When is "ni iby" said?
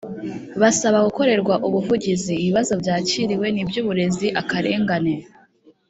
3.51-3.75